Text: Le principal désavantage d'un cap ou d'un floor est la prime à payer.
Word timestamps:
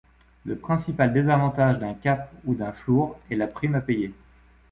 Le 0.45 0.55
principal 0.55 1.13
désavantage 1.13 1.77
d'un 1.77 1.93
cap 1.93 2.33
ou 2.45 2.55
d'un 2.55 2.71
floor 2.71 3.19
est 3.29 3.35
la 3.35 3.45
prime 3.45 3.75
à 3.75 3.81
payer. 3.81 4.11